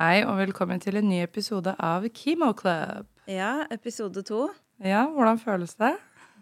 [0.00, 3.04] Hei og velkommen til en ny episode av Chemoclub.
[3.28, 4.46] Ja, episode to.
[4.80, 5.90] Ja, hvordan føles det?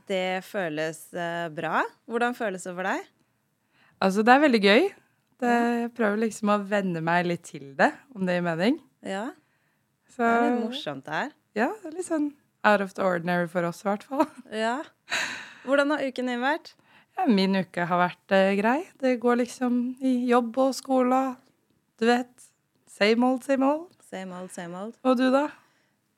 [0.06, 1.80] Det føles eh, bra.
[2.06, 3.02] Hvordan føles det for deg?
[3.98, 4.86] Altså, det er veldig gøy.
[5.42, 8.78] Det, jeg prøver liksom å venne meg litt til det, om det gir mening.
[9.02, 9.24] Ja,
[10.06, 11.34] Så, det er litt morsomt det her.
[11.58, 12.30] Ja, det er litt sånn
[12.62, 14.26] out of the ordinary for oss, i hvert fall.
[14.66, 14.76] Ja.
[15.66, 16.76] Hvordan har uken din vært?
[17.18, 18.78] Ja, min uke har vært eh, grei.
[19.02, 21.44] Det går liksom i jobb og skole og
[21.98, 22.37] du vet
[22.98, 23.94] Same old, same old.
[24.10, 24.96] Same old, same old.
[25.06, 25.46] Og du, da?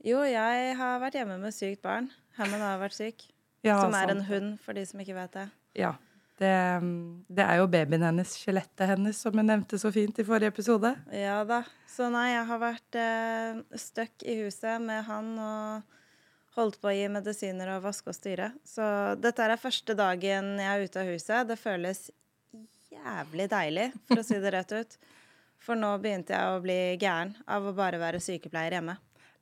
[0.07, 2.09] Jo, jeg har vært hjemme med sykt barn.
[2.39, 3.27] Hammond har vært syk.
[3.67, 5.51] Ja, som er en hund, for de som ikke vet det.
[5.77, 5.99] Ja.
[6.41, 6.53] Det,
[7.29, 10.95] det er jo babyen hennes, skjelettet hennes, som hun nevnte så fint i forrige episode.
[11.13, 11.59] Ja da.
[11.91, 15.99] Så nei, jeg har vært eh, stuck i huset med han og
[16.57, 18.55] holdt på å gi medisiner og vaske og styre.
[18.65, 18.87] Så
[19.21, 21.53] dette er første dagen jeg er ute av huset.
[21.53, 22.07] Det føles
[22.91, 24.97] jævlig deilig, for å si det rett ut.
[25.61, 28.97] For nå begynte jeg å bli gæren av å bare være sykepleier hjemme.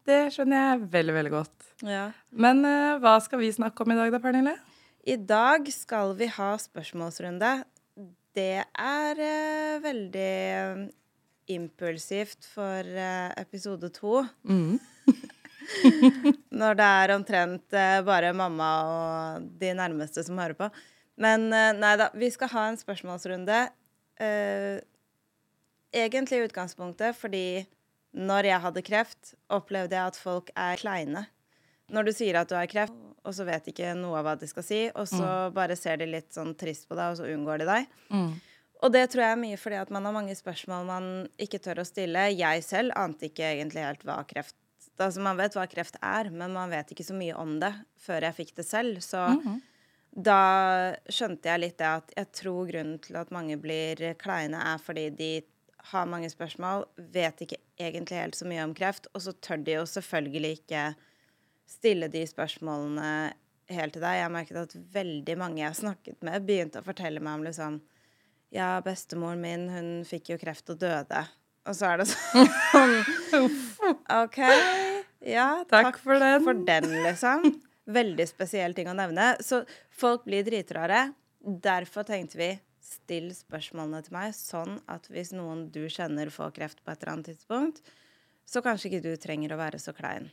[0.08, 1.66] Det skjønner jeg veldig, veldig godt.
[1.84, 2.08] Ja.
[2.32, 4.54] Men uh, hva skal vi snakke om i dag da, Pernille?
[5.08, 7.52] I dag skal vi ha spørsmålsrunde.
[8.36, 10.82] Det er uh, veldig eh,
[11.54, 14.22] impulsivt for uh, episode to.
[14.48, 14.78] Mm.
[16.60, 20.70] Når det er omtrent bare mamma og de nærmeste som hører på.
[21.20, 23.66] Men nei da, vi skal ha en spørsmålsrunde.
[24.18, 24.78] Eh,
[25.94, 27.66] egentlig i utgangspunktet fordi
[28.18, 31.26] når jeg hadde kreft, opplevde jeg at folk er kleine.
[31.92, 34.48] Når du sier at du har kreft, og så vet ikke noe av hva de
[34.48, 37.60] skal si, og så bare ser de litt sånn trist på deg, og så unngår
[37.62, 37.90] de deg.
[38.12, 38.30] Mm.
[38.78, 41.82] Og det tror jeg er mye fordi at man har mange spørsmål man ikke tør
[41.82, 42.28] å stille.
[42.36, 44.56] Jeg selv ante ikke egentlig helt hva kreft
[44.98, 47.70] Altså man vet hva kreft er, men man vet ikke så mye om det
[48.02, 48.96] før jeg fikk det selv.
[49.04, 49.20] Så
[50.10, 50.40] da
[51.06, 55.04] skjønte jeg litt det at jeg tror grunnen til at mange blir kleine, er fordi
[55.14, 55.30] de
[55.92, 59.76] har mange spørsmål, vet ikke egentlig helt så mye om kreft, og så tør de
[59.78, 60.82] jo selvfølgelig ikke
[61.68, 63.10] stille de spørsmålene
[63.68, 64.18] helt til deg.
[64.22, 67.80] Jeg merket at veldig mange jeg snakket med, begynte å fortelle meg om liksom
[68.54, 71.20] Ja, bestemoren min, hun fikk jo kreft og døde.
[71.68, 72.48] Og så er det sånn
[74.22, 74.38] OK.
[75.28, 76.44] Ja, Takk for den.
[76.46, 77.44] for den, liksom.
[77.88, 79.34] Veldig spesiell ting å nevne.
[79.44, 79.62] Så
[79.92, 81.10] folk blir dritrare.
[81.44, 82.48] Derfor tenkte vi
[82.88, 87.14] still spørsmålene til meg, sånn at hvis noen du kjenner får kreft på et eller
[87.16, 87.82] annet tidspunkt,
[88.48, 90.30] så kanskje ikke du trenger å være så klein.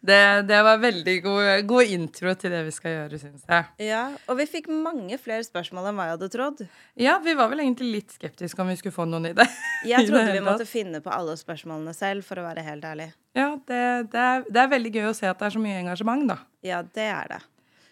[0.00, 3.66] Det, det var veldig god, god intro til det vi skal gjøre, syns jeg.
[3.88, 6.62] Ja, Og vi fikk mange flere spørsmål enn hva jeg hadde trodd.
[6.96, 9.48] Ja, vi var vel egentlig litt skeptiske om vi skulle få noen i det.
[9.90, 13.10] Jeg trodde vi måtte finne på alle spørsmålene selv, for å være helt ærlig.
[13.36, 13.82] Ja, det,
[14.14, 16.38] det, er, det er veldig gøy å se at det er så mye engasjement, da.
[16.64, 17.42] Ja, det er det.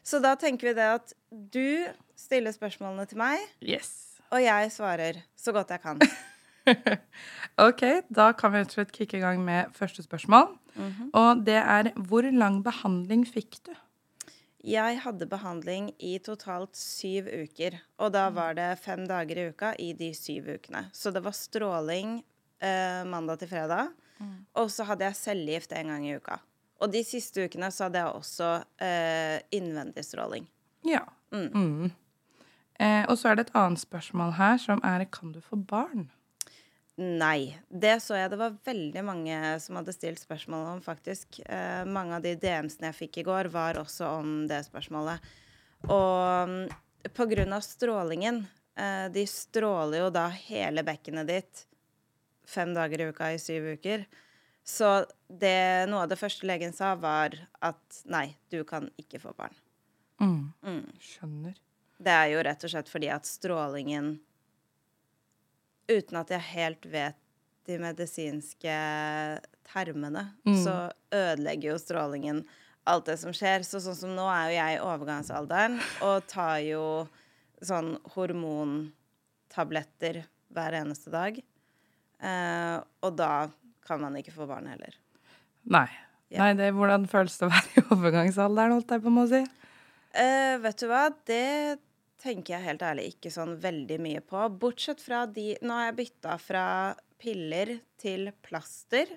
[0.07, 1.87] Så da tenker vi det at du
[2.17, 3.91] stiller spørsmålene til meg, Yes.
[4.31, 6.01] og jeg svarer så godt jeg kan.
[7.63, 10.49] Ok, da kan vi rett og slett kicke i gang med første spørsmål.
[11.17, 13.71] Og det er hvor lang behandling fikk du?
[14.67, 19.71] Jeg hadde behandling i totalt syv uker, og da var det fem dager i uka
[19.79, 20.89] i de syv ukene.
[20.93, 22.19] Så det var stråling
[22.59, 23.93] eh, mandag til fredag,
[24.59, 26.41] og så hadde jeg cellegift en gang i uka.
[26.83, 28.51] Og de siste ukene så hadde jeg også
[28.85, 30.45] eh, innvendig stråling.
[30.87, 31.05] Ja.
[31.33, 31.91] Mm.
[32.79, 36.11] Eh, og så er det et annet spørsmål her som er kan du få barn?
[36.97, 37.57] Nei.
[37.69, 41.41] Det så jeg det var veldig mange som hadde stilt spørsmål om, faktisk.
[41.45, 45.25] Eh, mange av de DM-ene jeg fikk i går, var også om det spørsmålet.
[45.93, 46.61] Og mm,
[47.17, 48.41] på grunn av strålingen
[48.81, 51.67] eh, De stråler jo da hele bekkenet ditt
[52.49, 54.07] fem dager i uka i syv uker.
[54.67, 59.31] Så det, noe av det første legen sa, var at nei, du kan ikke få
[59.39, 59.55] barn.
[60.19, 60.83] Mm.
[61.03, 61.55] Skjønner.
[62.03, 64.17] Det er jo rett og slett fordi at strålingen
[65.87, 67.19] Uten at jeg helt vet
[67.69, 68.77] de medisinske
[69.71, 70.25] termene,
[70.65, 72.41] så ødelegger jo strålingen
[72.91, 73.63] alt det som skjer.
[73.63, 77.07] Så sånn som nå er jo jeg i overgangsalderen og tar jo
[77.63, 80.25] sånn hormontabletter
[80.55, 81.39] hver eneste dag.
[82.19, 82.77] Eh,
[83.07, 83.49] og da
[83.87, 84.99] kan man ikke få barn heller.
[85.71, 85.89] Nei.
[86.33, 86.43] Ja.
[86.43, 89.43] Nei, det, Hvordan føles det å være i overgangsalderen, holdt jeg på med å si?
[90.17, 91.79] Uh, vet du hva, det
[92.23, 94.43] tenker jeg helt ærlig ikke sånn veldig mye på.
[94.59, 96.67] Bortsett fra de Nå har jeg bytta fra
[97.21, 99.13] piller til plaster.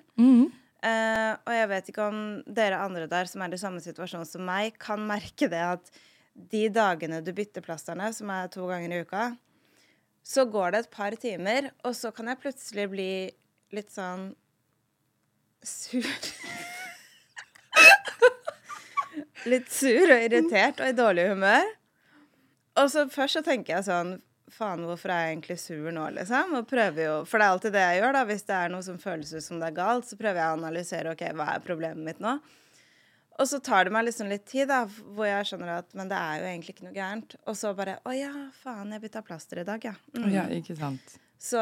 [0.80, 4.46] Eh, og jeg vet ikke om dere andre der som er i samme situasjon som
[4.46, 5.90] meg, kan merke det at
[6.32, 9.26] de dagene du bytter plasterne, som er to ganger i uka,
[10.24, 13.12] så går det et par timer, og så kan jeg plutselig bli
[13.76, 14.30] litt sånn
[15.66, 16.06] sur.
[19.48, 21.68] litt sur og irritert og i dårlig humør.
[22.80, 24.16] Og så først så tenker jeg sånn
[24.50, 26.56] faen, hvorfor er jeg egentlig sur nå, liksom?
[26.58, 28.24] Og prøver jo, For det er alltid det jeg gjør, da.
[28.28, 30.58] Hvis det er noe som føles ut som det er galt, så prøver jeg å
[30.58, 32.36] analysere ok, hva er problemet mitt nå.
[33.40, 36.18] Og så tar det meg liksom litt tid, da, hvor jeg skjønner at Men det
[36.18, 37.38] er jo egentlig ikke noe gærent.
[37.48, 39.94] Og så bare Å ja, faen, jeg bytta plaster i dag, ja.
[40.18, 40.30] Mm.
[40.34, 41.16] Ja, ikke sant.
[41.40, 41.60] Så,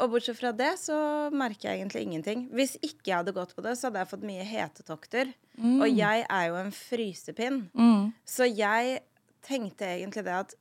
[0.00, 0.96] og bortsett fra det så
[1.36, 2.46] merker jeg egentlig ingenting.
[2.56, 5.32] Hvis ikke jeg hadde gått på det, så hadde jeg fått mye hetetokter.
[5.58, 5.74] Mm.
[5.84, 7.58] Og jeg er jo en frysepinn.
[7.76, 8.06] Mm.
[8.24, 9.02] Så jeg
[9.44, 10.56] tenkte egentlig det at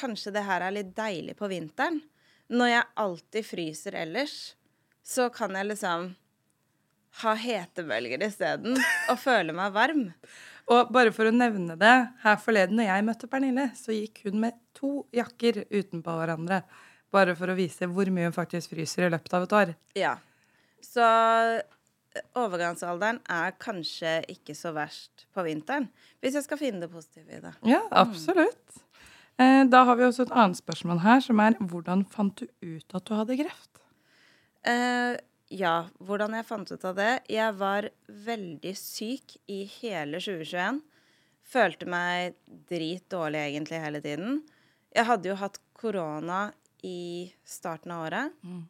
[0.00, 2.00] kanskje det her er litt deilig på vinteren.
[2.50, 4.38] Når jeg alltid fryser ellers,
[5.04, 6.10] så kan jeg liksom
[7.20, 8.78] ha hetebølger isteden
[9.10, 10.06] og føle meg varm.
[10.70, 14.36] Og bare for å nevne det, her forleden når jeg møtte Pernille, så gikk hun
[14.44, 16.60] med to jakker utenpå hverandre.
[17.10, 19.72] Bare for å vise hvor mye hun faktisk fryser i løpet av et år.
[19.98, 20.16] Ja.
[20.84, 21.06] Så
[22.38, 25.88] overgangsalderen er kanskje ikke så verst på vinteren.
[26.22, 27.54] Hvis jeg skal finne det positive i det.
[27.68, 28.62] Ja, absolutt.
[29.40, 29.70] Mm.
[29.72, 33.06] Da har vi også et annet spørsmål her, som er hvordan fant du ut at
[33.08, 33.80] du hadde kreft?
[34.68, 35.16] Eh,
[35.56, 35.74] ja,
[36.04, 37.12] hvordan jeg fant ut av det?
[37.32, 37.88] Jeg var
[38.26, 40.82] veldig syk i hele 2021.
[41.50, 42.36] Følte meg
[42.68, 44.42] dritdårlig egentlig hele tiden.
[44.94, 46.50] Jeg hadde jo hatt korona
[46.86, 48.36] i starten av året.
[48.44, 48.62] Mm.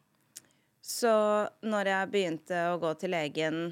[0.81, 1.13] Så
[1.61, 3.63] når jeg begynte å gå til legen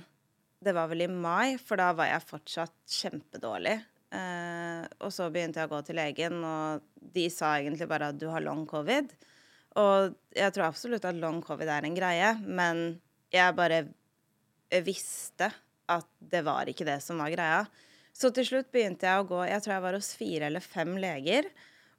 [0.60, 3.78] Det var vel i mai, for da var jeg fortsatt kjempedårlig.
[4.12, 6.84] Eh, og så begynte jeg å gå til legen, og
[7.16, 9.08] de sa egentlig bare at du har long covid.
[9.80, 13.00] Og jeg tror absolutt at long covid er en greie, men
[13.32, 13.86] jeg bare
[14.84, 15.48] visste
[15.90, 17.64] at det var ikke det som var greia.
[18.12, 20.98] Så til slutt begynte jeg å gå Jeg tror jeg var hos fire eller fem
[21.00, 21.48] leger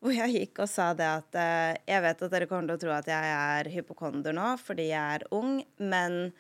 [0.01, 2.83] hvor jeg gikk og sa det at eh, jeg vet at dere kommer til å
[2.85, 6.33] tro at jeg er hypokonder nå fordi jeg er ung, men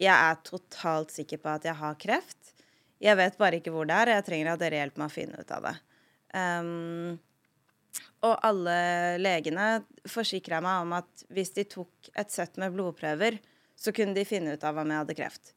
[0.00, 2.54] jeg er totalt sikker på at jeg har kreft.
[3.02, 5.14] Jeg vet bare ikke hvor det er, og jeg trenger at dere hjelper meg å
[5.14, 5.74] finne ut av det.
[6.34, 7.16] Um,
[8.26, 8.76] og alle
[9.20, 9.68] legene
[10.10, 13.38] forsikra meg om at hvis de tok et sett med blodprøver,
[13.78, 15.52] så kunne de finne ut av om jeg hadde kreft.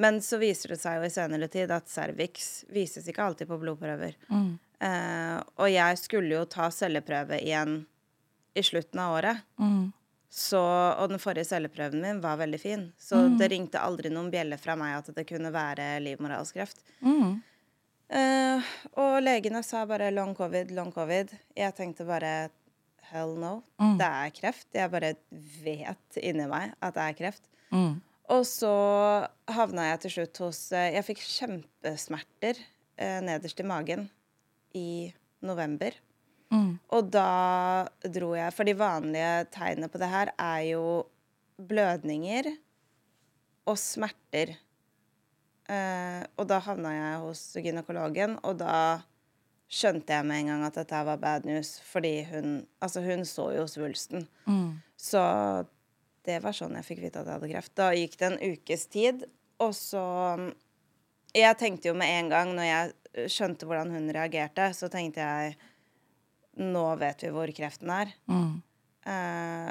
[0.00, 3.58] Men så viser det seg jo i senere tid at cervix vises ikke alltid på
[3.62, 4.16] blodprøver.
[4.28, 4.58] Mm.
[4.80, 7.82] Uh, og jeg skulle jo ta celleprøve igjen
[8.56, 9.42] i slutten av året.
[9.60, 9.90] Mm.
[10.30, 12.86] Så, og den forrige celleprøven min var veldig fin.
[12.98, 13.36] Så mm.
[13.40, 16.84] det ringte aldri noen bjelle fra meg at det kunne være livmorhalskreft.
[17.02, 17.40] Mm.
[18.10, 21.34] Uh, og legene sa bare 'long covid', 'long covid'.
[21.56, 22.50] Jeg tenkte bare
[23.10, 23.62] 'hell no'.
[23.78, 23.98] Mm.
[23.98, 24.68] Det er kreft.
[24.74, 25.14] Jeg bare
[25.64, 27.50] vet inni meg at det er kreft.
[27.70, 28.00] Mm.
[28.30, 28.72] Og så
[29.50, 32.58] havna jeg til slutt hos eh, Jeg fikk kjempesmerter
[33.02, 34.08] uh, nederst i magen
[34.76, 35.10] i
[35.46, 35.94] november.
[36.50, 36.72] Mm.
[36.90, 40.84] Og da dro jeg For de vanlige tegnene på det her er jo
[41.60, 42.50] blødninger
[43.70, 44.56] og smerter.
[45.70, 48.74] Eh, og da havna jeg hos gynekologen, og da
[49.70, 53.50] skjønte jeg med en gang at dette var bad news, fordi hun Altså, hun så
[53.54, 54.26] jo svulsten.
[54.46, 54.80] Mm.
[54.98, 55.20] Så
[56.26, 57.76] det var sånn jeg fikk vite at jeg hadde kreft.
[57.78, 59.24] Da gikk det en ukes tid,
[59.60, 60.04] og så
[61.30, 62.94] Jeg tenkte jo med en gang når jeg
[63.30, 65.56] skjønte hvordan hun reagerte, så tenkte jeg
[66.60, 68.10] nå vet vi hvor kreften er.
[68.30, 68.58] Mm.
[69.06, 69.70] Eh,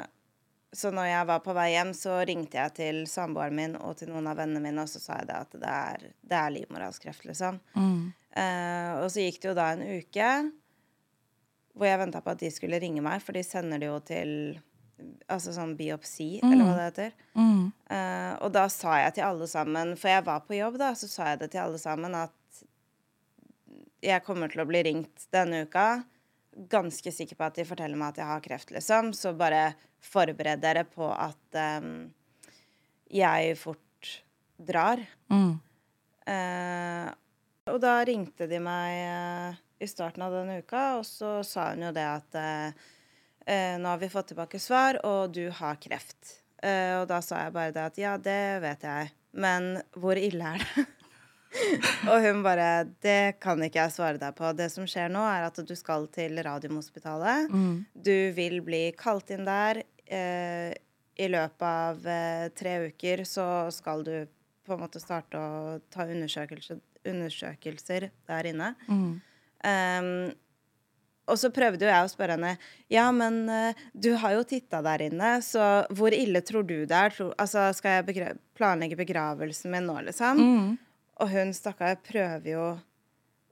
[0.72, 4.12] så når jeg var på vei hjem, så ringte jeg til samboeren min og til
[4.12, 7.26] noen av vennene mine, og så sa jeg det at det er, det er livmorhalskreft,
[7.26, 7.58] liksom.
[7.74, 8.10] Mm.
[8.30, 10.32] Eh, og så gikk det jo da en uke
[11.74, 14.34] hvor jeg venta på at de skulle ringe meg, for de sender det jo til
[15.32, 16.50] Altså sånn biopsi, mm.
[16.50, 17.12] eller hva det heter.
[17.32, 17.60] Mm.
[17.88, 21.08] Uh, og da sa jeg til alle sammen, for jeg var på jobb, da, så
[21.08, 22.34] sa jeg det til alle sammen at
[24.04, 26.02] jeg kommer til å bli ringt denne uka.
[26.70, 29.12] Ganske sikker på at de forteller meg at jeg har kreft, liksom.
[29.16, 32.08] Så bare forbered dere på at um,
[33.12, 34.12] jeg fort
[34.60, 35.02] drar.
[35.32, 35.58] Mm.
[36.30, 37.08] Uh,
[37.70, 41.86] og da ringte de meg uh, i starten av denne uka, og så sa hun
[41.88, 42.88] jo det at uh,
[43.80, 46.36] nå har vi fått tilbake svar, og du har kreft.
[46.60, 50.62] og da sa jeg bare det at ja, det vet jeg, men hvor ille er
[50.62, 50.84] det?
[52.10, 54.52] og hun bare Det kan ikke jeg svare deg på.
[54.56, 57.50] Det som skjer nå, er at du skal til Radiumhospitalet.
[57.50, 57.72] Mm.
[57.94, 59.82] Du vil bli kalt inn der.
[60.06, 60.70] Eh,
[61.20, 64.14] I løpet av eh, tre uker så skal du
[64.66, 66.78] på en måte starte å ta undersøkelser,
[67.08, 68.74] undersøkelser der inne.
[68.86, 69.18] Mm.
[69.60, 70.30] Um,
[71.30, 72.54] og så prøvde jo jeg å spørre henne
[72.90, 76.96] Ja, men uh, du har jo titta der inne, så hvor ille tror du det
[76.96, 77.12] er?
[77.14, 80.40] Tror, altså, skal jeg begra planlegge begravelsen min nå, liksom?
[80.40, 80.70] Mm.
[81.20, 82.64] Og hun stakkar prøver jo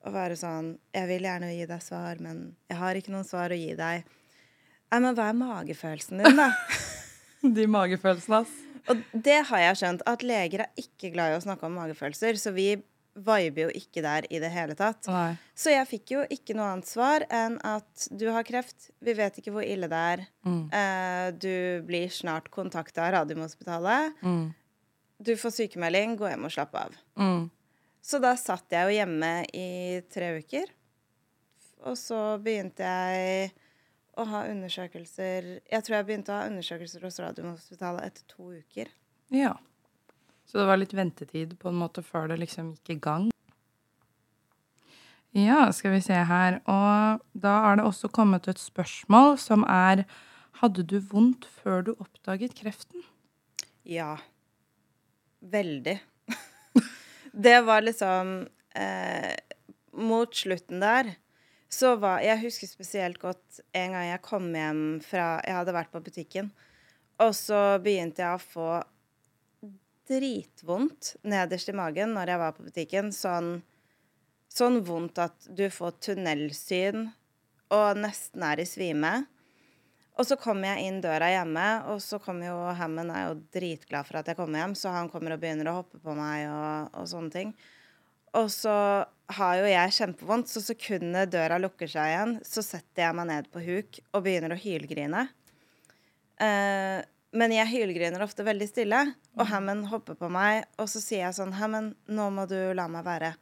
[0.06, 3.52] å være sånn Jeg vil gjerne gi deg svar, men jeg har ikke noen svar
[3.52, 4.04] å gi deg.
[4.88, 6.48] Nei, men hva er magefølelsen din, da?
[7.58, 8.54] De magefølelsene, ass.
[8.88, 12.38] Og det har jeg skjønt, at leger er ikke glad i å snakke om magefølelser.
[12.40, 12.70] Så vi
[13.18, 15.04] viber jo ikke der i det hele tatt.
[15.10, 15.34] Nei.
[15.58, 19.36] Så jeg fikk jo ikke noe annet svar enn at du har kreft, vi vet
[19.42, 20.62] ikke hvor ille det er, Mm.
[20.72, 24.54] eh, du blir snart kontakta av Radiumhospitalet, Mm.
[25.20, 26.94] du får sykemelding, gå hjem og slapp av.
[27.18, 27.50] Mm.
[28.02, 30.70] Så da satt jeg jo hjemme i tre uker.
[31.86, 33.52] Og så begynte jeg
[34.18, 38.90] å ha undersøkelser Jeg tror jeg begynte å ha undersøkelser hos Radiumhospitalet etter to uker.
[39.34, 39.54] Ja.
[40.48, 43.28] Så det var litt ventetid på en måte før det liksom gikk i gang.
[45.36, 46.58] Ja, skal vi se her.
[46.64, 50.06] Og da er det også kommet et spørsmål som er
[50.58, 53.04] Hadde du vondt før du oppdaget kreften?
[53.86, 54.16] Ja.
[55.38, 56.00] Veldig.
[57.38, 59.34] Det var liksom eh,
[59.92, 61.14] Mot slutten der
[61.68, 65.92] så var Jeg husker spesielt godt en gang jeg kom hjem fra Jeg hadde vært
[65.92, 66.48] på butikken,
[67.20, 68.68] og så begynte jeg å få
[70.08, 73.10] dritvondt nederst i magen når jeg var på butikken.
[73.12, 73.58] Sånn,
[74.48, 77.10] sånn vondt at du får tunnelsyn
[77.76, 79.12] og nesten er i svime.
[80.18, 84.06] Og så kommer jeg inn døra hjemme, og så kommer jo Hammond er jo dritglad
[84.08, 86.96] for at jeg kommer hjem, så han kommer og begynner å hoppe på meg og,
[86.98, 87.52] og sånne ting.
[88.36, 88.74] Og så
[89.38, 93.52] har jo jeg kjempevondt, så sekundet døra lukker seg igjen, så setter jeg meg ned
[93.52, 95.22] på huk og begynner å hylgrine.
[96.42, 96.98] Eh,
[97.38, 99.04] men jeg hylgriner ofte veldig stille,
[99.38, 102.88] og Hammond hopper på meg, og så sier jeg sånn Hammond, nå må du la
[102.90, 103.34] meg være.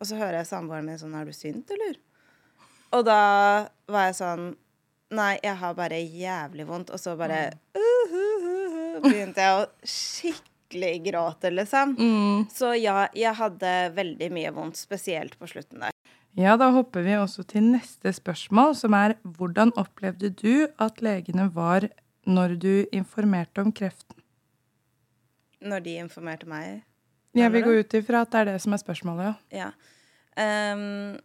[0.00, 2.00] Og så hører jeg samboeren min sånn Er du sint, eller?
[2.96, 3.20] Og da
[3.90, 4.50] var jeg sånn
[5.14, 6.90] Nei, jeg har bare jævlig vondt.
[6.94, 7.42] Og så bare
[7.76, 11.94] uh, uh, uh, begynte jeg å skikkelig gråte, liksom.
[11.98, 12.46] Mm.
[12.52, 15.94] Så ja, jeg hadde veldig mye vondt, spesielt på slutten der.
[16.36, 21.46] Ja, da hopper vi også til neste spørsmål, som er hvordan opplevde du at legene
[21.54, 21.88] var
[22.28, 24.18] når du informerte om kreften?
[25.64, 26.82] Når de informerte meg.
[27.36, 29.62] Jeg vil gå ut ifra at det er det som er spørsmålet, ja.
[29.62, 29.70] Ja.
[30.36, 31.16] Ehm,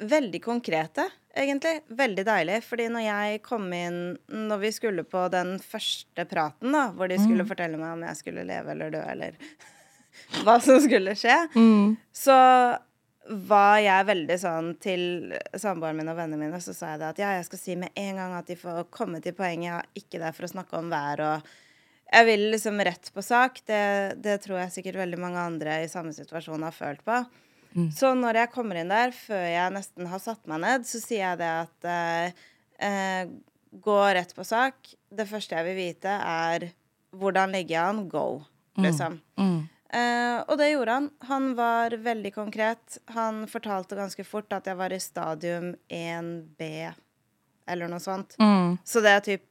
[0.00, 1.04] veldig konkrete,
[1.36, 1.80] egentlig.
[1.88, 2.60] Veldig deilig.
[2.66, 7.18] Fordi når jeg kom inn Når vi skulle på den første praten, da, hvor de
[7.20, 9.36] skulle fortelle meg om jeg skulle leve eller dø, eller
[10.44, 11.96] hva som skulle skje, Mm.
[12.12, 12.36] så
[13.30, 15.02] var jeg veldig sånn til
[15.54, 17.92] samboeren min og vennene mine, så sa jeg det at ja, jeg skal si med
[17.94, 19.68] en gang at de får komme til poenget.
[19.68, 21.50] Jeg er ikke der for å snakke om vær og
[22.10, 23.60] Jeg vil liksom rett på sak.
[23.70, 27.20] Det, det tror jeg sikkert veldig mange andre i samme situasjon har følt på.
[27.94, 31.22] Så når jeg kommer inn der, før jeg nesten har satt meg ned, så sier
[31.22, 32.42] jeg det at eh,
[32.88, 33.30] eh,
[33.70, 34.88] Gå rett på sak.
[35.14, 36.64] Det første jeg vil vite, er
[37.14, 38.00] hvordan ligger jeg an?
[38.10, 38.40] Go,
[38.82, 39.20] liksom.
[39.38, 39.60] Mm.
[39.94, 41.06] Eh, og det gjorde han.
[41.28, 42.98] Han var veldig konkret.
[43.14, 46.66] Han fortalte ganske fort at jeg var i stadium 1B,
[47.70, 48.34] eller noe sånt.
[48.42, 48.74] Mm.
[48.82, 49.46] Så det er typ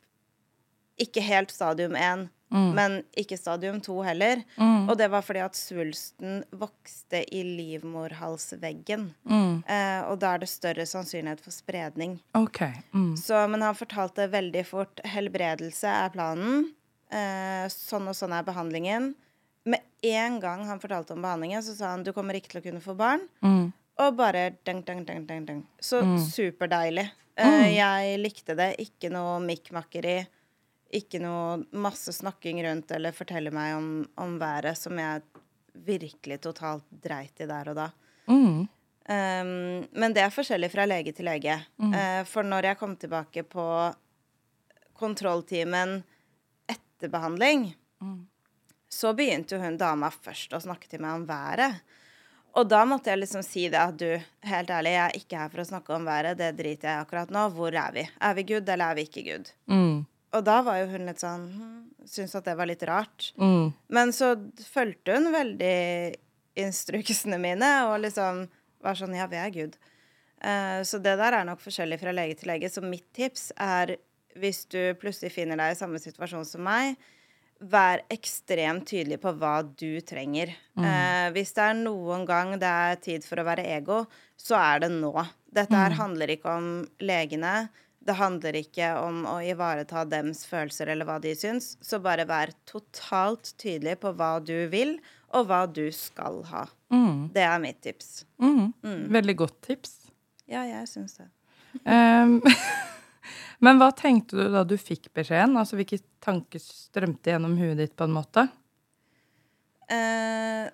[1.00, 2.70] ikke helt stadium 1, Mm.
[2.74, 4.40] men ikke stadium 2 heller.
[4.58, 4.90] Mm.
[4.90, 9.14] Og det var fordi at svulsten vokste i livmorhalsveggen.
[9.30, 9.64] Mm.
[9.68, 12.18] Eh, og da er det større sannsynlighet for spredning.
[12.38, 12.74] Okay.
[12.94, 13.16] Mm.
[13.20, 16.72] Så, men han fortalte veldig fort helbredelse er planen.
[17.12, 19.12] Eh, sånn og sånn er behandlingen.
[19.70, 22.66] Med en gang han fortalte om behandlingen, så sa han du kommer ikke til å
[22.66, 23.28] kunne få barn.
[23.46, 23.72] Mm.
[24.00, 25.64] Og bare deng, deng, deng, deng, deng.
[25.84, 26.18] Så Mm.
[26.32, 27.10] superdeilig.
[27.38, 28.76] Eh, jeg likte det.
[28.80, 30.26] Ikke noe mikkmakkeri.
[30.96, 35.22] Ikke noe masse snakking rundt eller fortelle meg om, om været, som jeg
[35.86, 37.90] virkelig totalt dreit i der og da.
[38.30, 38.68] Mm.
[39.10, 39.52] Um,
[39.98, 41.56] men det er forskjellig fra lege til lege.
[41.82, 43.66] Eh, for når jeg kom tilbake på
[45.00, 46.02] kontrolltimen
[46.70, 47.72] etter behandling,
[48.90, 51.80] så begynte hun dama først å snakke til meg om været.
[52.58, 54.08] Og da måtte jeg liksom si det at du,
[54.50, 56.40] helt ærlig, jeg er ikke her for å snakke om været.
[56.40, 57.46] Det driter jeg i akkurat nå.
[57.56, 58.06] Hvor er vi?
[58.26, 59.52] Er vi good, eller er vi ikke good?
[59.70, 60.00] Mm.
[60.38, 61.78] Og da var jo hun litt sånn hm,
[62.10, 63.32] Syntes at det var litt rart.
[63.38, 63.72] Mm.
[63.94, 64.34] Men så
[64.70, 65.78] fulgte hun veldig
[66.60, 68.46] instruksene mine og liksom
[68.84, 69.78] var sånn Ja, vi er good.
[70.40, 72.72] Uh, så det der er nok forskjellig fra lege til lege.
[72.72, 73.98] Så mitt tips er
[74.40, 76.98] hvis du plutselig finner deg i samme situasjon som meg,
[77.60, 80.54] vær ekstremt tydelig på hva du trenger.
[80.80, 84.06] Eh, hvis det er noen gang det er tid for å være ego,
[84.40, 85.12] så er det nå.
[85.52, 86.70] Dette her handler ikke om
[87.04, 87.68] legene.
[88.00, 91.74] Det handler ikke om å ivareta dems følelser eller hva de syns.
[91.84, 94.98] Så bare vær totalt tydelig på hva du vil,
[95.36, 96.64] og hva du skal ha.
[96.94, 97.30] Mm.
[97.36, 98.24] Det er mitt tips.
[98.42, 98.72] Mm.
[99.14, 99.98] Veldig godt tips.
[100.50, 101.28] Ja, jeg syns det.
[101.86, 102.40] Um,
[103.66, 105.60] men hva tenkte du da du fikk beskjeden?
[105.60, 107.96] Altså Hvilke tanker strømte gjennom huet ditt?
[108.00, 108.48] på en måte?
[109.90, 110.66] Eh,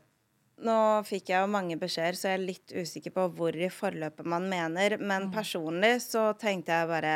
[0.64, 4.28] nå fikk jeg jo mange beskjeder, så jeg er litt usikker på hvor i forløpet
[4.30, 4.98] man mener.
[5.02, 7.16] Men personlig så tenkte jeg bare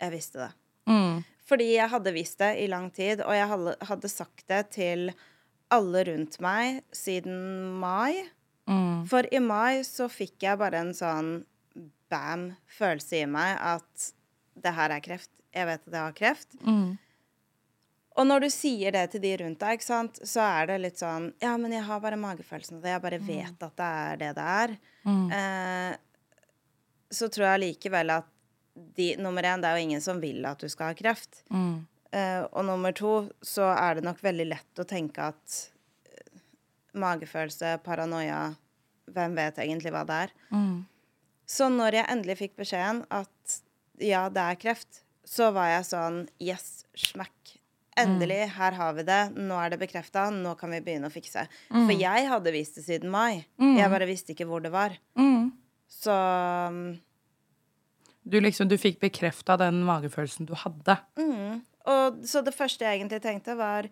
[0.00, 0.50] Jeg visste det.
[0.90, 1.20] Mm.
[1.50, 5.10] Fordi jeg hadde visst det i lang tid, og jeg hadde, hadde sagt det til
[5.70, 8.24] alle rundt meg siden mai.
[8.70, 9.06] Mm.
[9.10, 11.32] For i mai så fikk jeg bare en sånn
[12.10, 14.10] bam følelse i meg at
[14.60, 15.30] det her er kreft.
[15.54, 16.58] Jeg vet at jeg har kreft.
[16.62, 16.98] Mm.
[18.20, 21.54] Og når du sier det til de rundt deg, så er det litt sånn Ja,
[21.60, 22.92] men jeg har bare magefølelsen av det.
[22.92, 24.74] Jeg bare vet at det er det det er.
[25.08, 25.24] Mm.
[25.38, 25.94] Eh,
[27.10, 28.28] så tror jeg likevel at
[28.96, 31.42] de, nummer én, det er jo ingen som vil at du skal ha kreft.
[31.50, 31.86] Mm.
[32.12, 35.56] Eh, og nummer to, så er det nok veldig lett å tenke at
[36.10, 36.42] eh,
[36.98, 38.50] magefølelse, paranoia
[39.10, 40.32] Hvem vet egentlig hva det er?
[40.54, 40.84] Mm.
[41.50, 43.56] Så når jeg endelig fikk beskjeden at
[43.98, 47.56] ja, det er kreft, så var jeg sånn Yes, smack.
[47.98, 49.20] Endelig, her har vi det.
[49.34, 50.28] Nå er det bekrefta.
[50.30, 51.46] Nå kan vi begynne å fikse.
[51.72, 53.44] For jeg hadde vist det siden mai.
[53.58, 54.94] Jeg bare visste ikke hvor det var.
[55.18, 55.50] Mm.
[55.90, 56.14] Så
[56.70, 56.84] mm,
[58.22, 61.00] Du liksom, du fikk bekrefta den magefølelsen du hadde.
[61.18, 61.60] mm.
[61.90, 63.88] Og så det første jeg egentlig tenkte, var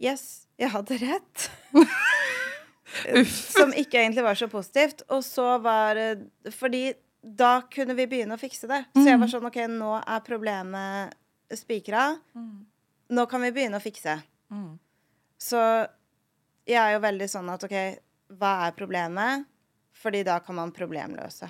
[0.00, 1.48] Yes, jeg hadde rett.
[3.28, 5.02] Som ikke egentlig var så positivt.
[5.12, 5.98] Og så var
[6.54, 8.84] Fordi da kunne vi begynne å fikse det.
[8.94, 11.14] Så jeg var sånn OK, nå er problemet
[11.58, 12.12] spikra.
[13.08, 14.18] Nå kan vi begynne å fikse.
[14.52, 14.76] Mm.
[15.38, 15.60] Så
[16.68, 17.76] jeg er jo veldig sånn at OK,
[18.36, 19.46] hva er problemet?
[19.98, 21.48] Fordi da kan man problemløse.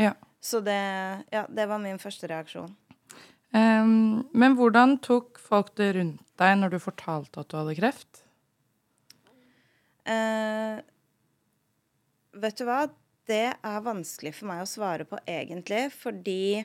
[0.00, 0.14] Ja.
[0.40, 0.80] Så det,
[1.32, 2.72] ja, det var min første reaksjon.
[3.54, 8.24] Um, men hvordan tok folk det rundt deg når du fortalte at du hadde kreft?
[10.04, 10.82] Uh,
[12.42, 12.82] vet du hva?
[13.24, 16.64] Det er vanskelig for meg å svare på egentlig, fordi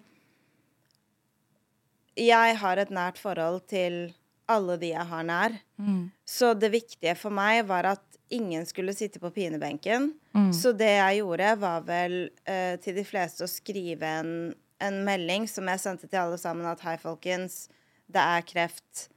[2.20, 4.10] jeg har et nært forhold til
[4.50, 5.56] alle de jeg har nær.
[5.80, 6.10] Mm.
[6.28, 10.12] Så det viktige for meg var at ingen skulle sitte på pinebenken.
[10.36, 10.50] Mm.
[10.54, 12.18] Så det jeg gjorde, var vel
[12.50, 14.34] uh, til de fleste å skrive en,
[14.82, 17.68] en melding som jeg sendte til alle sammen at hei, folkens,
[18.10, 19.08] det er kreft.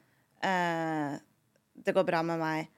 [0.44, 1.18] Uh,
[1.76, 2.70] det går bra med meg.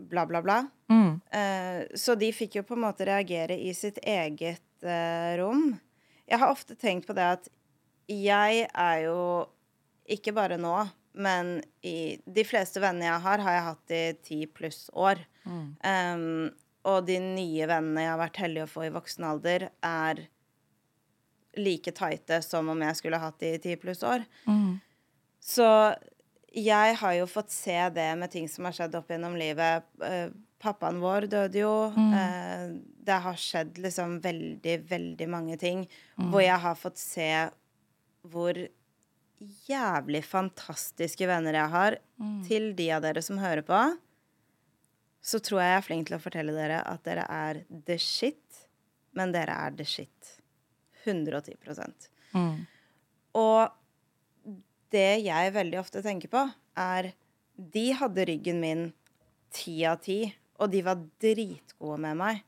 [0.00, 0.62] Bla, bla, bla.
[0.92, 1.20] Mm.
[1.32, 4.64] Uh, så de fikk jo på en måte reagere i sitt eget
[5.36, 5.74] rom.
[6.24, 7.48] Jeg har ofte tenkt på det at
[8.08, 9.18] jeg er jo
[10.10, 10.72] ikke bare nå,
[11.12, 15.22] men i de fleste vennene jeg har, har jeg hatt i ti pluss år.
[15.44, 15.64] Mm.
[15.84, 16.50] Um,
[16.90, 20.22] og de nye vennene jeg har vært heldig å få i voksen alder, er
[21.58, 24.24] like tighte som om jeg skulle hatt de i ti pluss år.
[24.46, 24.78] Mm.
[25.42, 25.66] Så
[26.54, 29.86] jeg har jo fått se det med ting som har skjedd opp gjennom livet.
[30.60, 31.74] Pappaen vår døde jo.
[31.96, 32.72] Eh,
[33.06, 37.30] det har skjedd liksom veldig, veldig mange ting hvor jeg har fått se
[38.28, 38.58] hvor
[39.68, 41.96] jævlig fantastiske venner jeg har.
[42.46, 43.78] Til de av dere som hører på,
[45.22, 48.60] så tror jeg jeg er flink til å fortelle dere at dere er the shit,
[49.16, 50.36] men dere er the shit.
[51.04, 51.56] 110
[52.32, 52.66] Mm.
[53.34, 53.72] og
[54.92, 56.42] det jeg veldig ofte tenker på,
[56.78, 57.12] er
[57.56, 58.92] De hadde ryggen min
[59.50, 62.42] ti av ti, og de var dritgode med meg.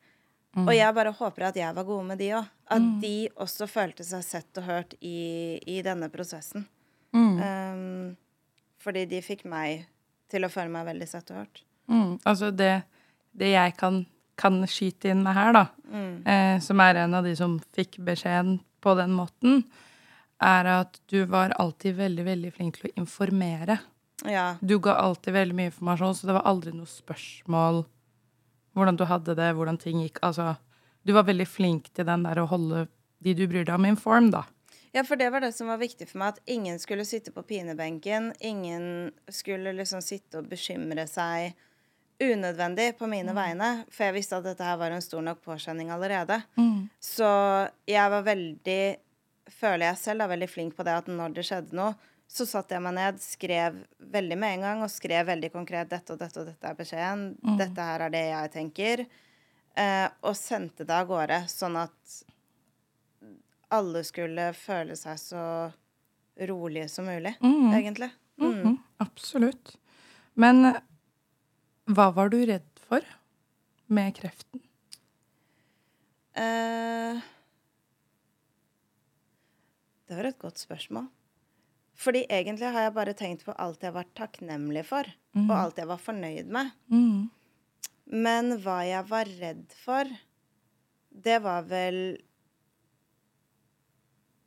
[0.56, 2.46] Og jeg bare håper at jeg var god med de òg.
[2.70, 6.66] At de også følte seg sett og hørt i, i denne prosessen.
[7.12, 7.36] Mm.
[7.42, 8.16] Um,
[8.82, 9.84] fordi de fikk meg
[10.32, 11.62] til å føle meg veldig sett og hørt.
[11.92, 12.18] Mm.
[12.24, 12.82] Altså det,
[13.36, 14.02] det jeg kan,
[14.40, 16.22] kan skyte inn med her, da, Mm.
[16.26, 19.64] eh, som er en av de som fikk beskjeden på den måten,
[20.40, 23.76] er at du var alltid veldig, veldig flink til å informere.
[24.24, 24.56] Ja.
[24.64, 27.84] Du ga alltid veldig mye informasjon, så det var aldri noe spørsmål
[28.72, 30.18] hvordan du hadde det, hvordan ting gikk.
[30.24, 30.56] Altså,
[31.04, 32.86] du var veldig flink til den der å holde
[33.22, 34.44] de du bryr deg om, inform, da.
[34.92, 37.42] Ja, for det var det som var viktig for meg, at ingen skulle sitte på
[37.48, 38.32] pinebenken.
[38.44, 41.54] Ingen skulle liksom sitte og bekymre seg
[42.22, 43.70] unødvendig på mine vegne.
[43.90, 46.42] For jeg visste at dette her var en stor nok påkjenning allerede.
[47.00, 47.28] Så
[47.88, 48.82] jeg var veldig,
[49.48, 51.96] føler jeg selv, er veldig flink på det at når det skjedde noe,
[52.32, 53.74] så satte jeg meg ned, skrev
[54.12, 57.24] veldig med en gang, og skrev veldig konkret dette og dette og dette er beskjeden.
[57.60, 59.02] Dette her er det jeg tenker.
[59.76, 62.16] Eh, og sendte det av gårde, sånn at
[63.72, 65.44] alle skulle føle seg så
[66.48, 68.10] rolige som mulig, egentlig.
[68.40, 68.52] Mm.
[68.52, 69.76] Mhm, absolutt.
[70.34, 70.74] Men
[71.90, 73.04] hva var du redd for
[73.92, 74.62] med kreften?
[76.32, 77.20] Uh,
[80.08, 81.10] det var et godt spørsmål.
[82.02, 85.06] Fordi egentlig har jeg bare tenkt på alt jeg var takknemlig for,
[85.44, 86.72] og alt jeg var fornøyd med.
[86.90, 87.30] Mm.
[88.12, 90.08] Men hva jeg var redd for,
[91.12, 92.00] det var vel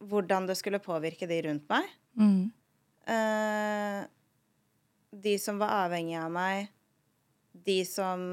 [0.10, 1.88] hvordan det skulle påvirke de rundt meg.
[2.18, 2.52] Mm.
[3.08, 4.06] Eh,
[5.16, 6.68] de som var avhengige av meg,
[7.66, 8.26] de som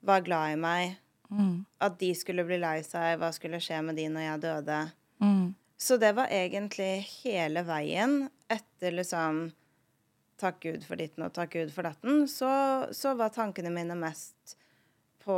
[0.00, 0.96] var glad i meg,
[1.30, 1.66] Mm.
[1.84, 4.92] at de skulle bli lei seg, hva skulle skje med de når jeg døde.
[5.20, 5.54] Mm.
[5.76, 9.52] Så det var egentlig hele veien etter liksom
[10.38, 12.22] Takk Gud for ditten og takk Gud for datten.
[12.30, 12.46] Så,
[12.94, 14.56] så var tankene mine mest
[15.24, 15.36] på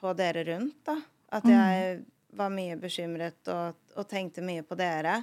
[0.00, 0.96] på dere rundt, da.
[1.30, 1.50] At Mm.
[1.50, 2.04] jeg
[2.36, 5.20] var mye bekymret og, og tenkte mye på dere.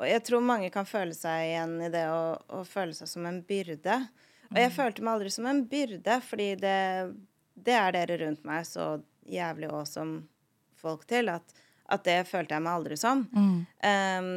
[0.00, 3.26] Og jeg tror mange kan føle seg igjen i det å, å føle seg som
[3.28, 3.98] en byrde.
[4.50, 4.62] Og Mm.
[4.64, 6.78] jeg følte meg aldri som en byrde, fordi det,
[7.54, 8.86] det er dere rundt meg så
[9.30, 10.24] jævlig awesome
[10.80, 11.52] folk til at,
[11.92, 13.22] at det følte jeg meg aldri som.
[13.30, 13.60] Mm.
[13.84, 14.30] Um,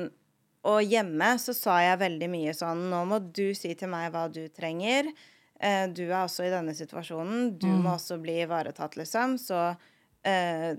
[0.70, 4.28] og hjemme så sa jeg veldig mye sånn Nå må du si til meg hva
[4.32, 5.10] du trenger.
[5.58, 7.56] Uh, du er også i denne situasjonen.
[7.58, 9.40] Du må også bli ivaretatt, liksom.
[9.42, 9.58] Så
[10.28, 10.76] eh,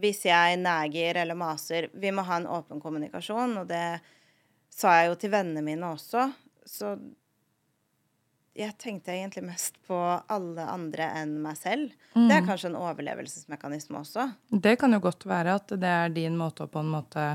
[0.00, 4.00] hvis jeg neger eller maser Vi må ha en åpen kommunikasjon, og det
[4.72, 6.26] sa jeg jo til vennene mine også.
[6.66, 6.92] Så
[8.56, 9.96] jeg tenkte egentlig mest på
[10.32, 11.92] alle andre enn meg selv.
[12.14, 14.30] Det er kanskje en overlevelsesmekanisme også.
[14.48, 17.26] Det kan jo godt være at det er din måte å på en måte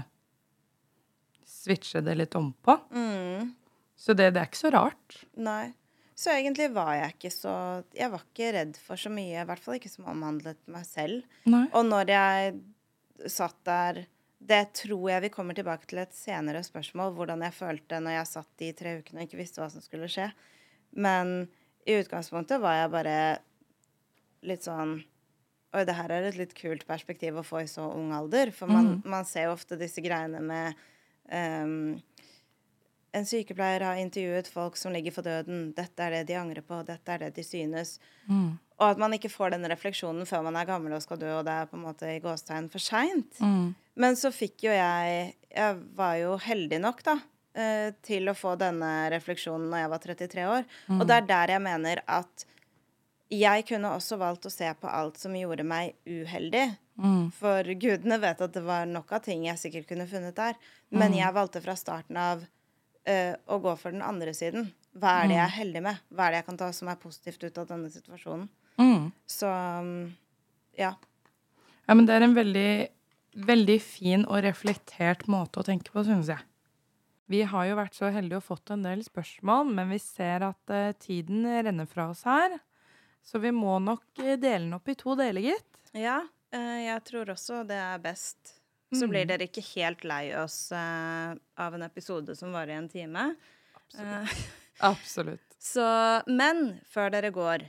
[1.45, 2.77] switche det litt om på.
[2.89, 3.51] Mm.
[3.97, 5.19] Så det, det er ikke så rart.
[5.37, 5.73] Nei.
[6.21, 7.53] Så egentlig var jeg ikke så
[7.97, 11.37] Jeg var ikke redd for så mye, i hvert fall ikke som omhandlet meg selv.
[11.49, 11.65] Nei.
[11.73, 14.03] Og når jeg satt der
[14.41, 18.29] Det tror jeg vi kommer tilbake til et senere spørsmål, hvordan jeg følte når jeg
[18.31, 20.31] satt de tre ukene og ikke visste hva som skulle skje.
[20.97, 21.45] Men
[21.85, 23.17] i utgangspunktet var jeg bare
[24.49, 24.99] litt sånn
[25.71, 28.49] Oi, det her er et litt kult perspektiv å få i så ung alder.
[28.51, 30.81] For man, man ser jo ofte disse greiene med
[31.31, 32.01] ehm,
[33.11, 35.71] en sykepleier har intervjuet folk som ligger for døden.
[35.75, 36.79] Dette er det de angrer på.
[36.87, 37.97] Dette er det de synes.
[38.29, 38.53] Mm.
[38.81, 41.43] Og at man ikke får den refleksjonen før man er gammel og skal dø, og
[41.45, 43.41] det er på en måte i gåstegn for seint.
[43.43, 43.73] Mm.
[43.99, 47.17] Men så fikk jo jeg Jeg var jo heldig nok, da,
[47.59, 50.63] eh, til å få denne refleksjonen når jeg var 33 år.
[50.95, 52.45] Og det er der jeg mener at
[53.31, 56.63] jeg kunne også valgt å se på alt som gjorde meg uheldig.
[56.95, 57.31] Mm.
[57.35, 60.55] For gudene vet at det var nok av ting jeg sikkert kunne funnet der.
[60.89, 62.47] Men jeg valgte fra starten av
[63.09, 64.71] eh, å gå for den andre siden.
[64.91, 66.01] Hva er det jeg er heldig med?
[66.11, 68.47] Hva er det jeg kan ta som er positivt ut av denne situasjonen?
[68.81, 69.11] Mm.
[69.29, 70.05] Så mm,
[70.79, 70.93] ja.
[71.87, 72.71] Ja, men det er en veldig,
[73.47, 76.43] veldig fin og reflektert måte å tenke på, synes jeg.
[77.31, 80.73] Vi har jo vært så heldige og fått en del spørsmål, men vi ser at
[80.73, 82.57] uh, tiden renner fra oss her.
[83.23, 85.69] Så vi må nok eh, dele den opp i to deler, gitt.
[85.95, 88.57] Ja, uh, jeg tror også det er best.
[88.99, 92.89] Så blir dere ikke helt lei oss uh, av en episode som varer i en
[92.91, 93.29] time.
[93.97, 94.33] Eh,
[94.91, 95.55] Absolutt.
[95.59, 95.85] så,
[96.27, 97.67] men før dere går,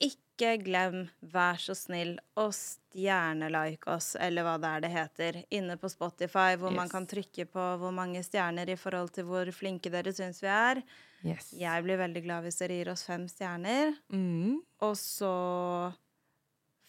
[0.00, 5.76] ikke glem, vær så snill, å stjernelike oss, eller hva det er det heter, inne
[5.78, 9.92] på Spotify, hvor man kan trykke på hvor mange stjerner i forhold til hvor flinke
[9.92, 10.82] dere syns vi er.
[11.20, 11.52] Yes.
[11.52, 13.92] Jeg blir veldig glad hvis dere gir oss fem stjerner.
[14.08, 14.62] Mm.
[14.86, 15.34] Og så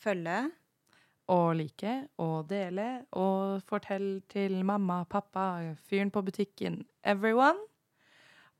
[0.02, 0.45] følge.
[1.29, 7.60] Og like og dele og fortell til mamma, pappa, fyren på butikken, everyone.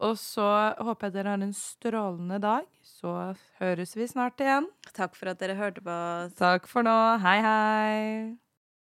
[0.02, 2.70] Og så håper jeg dere har en strålende dag.
[2.82, 4.70] Så høres vi snart igjen.
[4.98, 6.38] Takk for at dere hørte på oss.
[6.40, 6.98] Takk for nå.
[7.22, 8.51] Hei, hei.